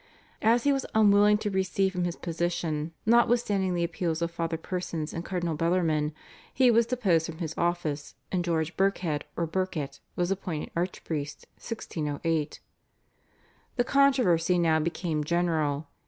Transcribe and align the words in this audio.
As 0.41 0.63
he 0.63 0.73
was 0.73 0.87
unwilling 0.95 1.37
to 1.37 1.51
recede 1.51 1.91
from 1.91 2.05
his 2.05 2.15
position 2.15 2.91
notwithstanding 3.05 3.75
the 3.75 3.83
appeals 3.83 4.23
of 4.23 4.31
Father 4.31 4.57
Persons 4.57 5.13
and 5.13 5.23
Cardinal 5.23 5.53
Bellarmine, 5.53 6.11
he 6.51 6.71
was 6.71 6.87
deposed 6.87 7.27
from 7.27 7.37
his 7.37 7.53
office 7.55 8.15
and 8.31 8.43
George 8.43 8.75
Birkhead 8.75 9.25
or 9.37 9.45
Birket 9.45 9.99
was 10.15 10.31
appointed 10.31 10.71
archpriest 10.75 11.45
(1608). 11.57 12.59
The 13.75 13.83
controversy 13.83 14.57
now 14.57 14.79
became 14.79 15.23
general. 15.23 15.85